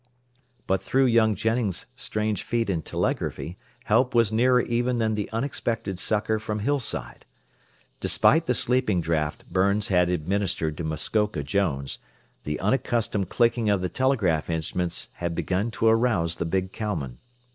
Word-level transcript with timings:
But 0.65 0.81
through 0.81 1.05
young 1.05 1.35
Jennings' 1.35 1.85
strange 1.95 2.41
feat 2.41 2.71
in 2.71 2.81
telegraphy 2.81 3.59
help 3.83 4.15
was 4.15 4.31
nearer 4.31 4.61
even 4.61 4.97
than 4.97 5.13
the 5.13 5.29
unexpected 5.31 5.99
succor 5.99 6.39
from 6.39 6.57
Hillside. 6.57 7.23
Despite 7.99 8.47
the 8.47 8.55
sleeping 8.55 8.99
draught 8.99 9.47
Burns 9.53 9.89
had 9.89 10.09
administered 10.09 10.75
to 10.77 10.83
Muskoka 10.83 11.43
Jones, 11.43 11.99
the 12.45 12.59
unaccustomed 12.61 13.29
clicking 13.29 13.69
of 13.69 13.81
the 13.81 13.89
telegraph 13.89 14.49
instruments 14.49 15.09
had 15.13 15.35
begun 15.35 15.69
to 15.69 15.85
arouse 15.85 16.37
the 16.37 16.45
big 16.47 16.71
cowman. 16.71 17.19